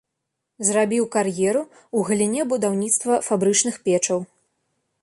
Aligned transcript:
Зрабіў 0.69 1.05
кар'еру 1.15 1.61
ў 1.65 1.99
галіне 2.09 2.41
будаўніцтва 2.55 3.21
фабрычных 3.31 3.75
печаў. 3.89 4.19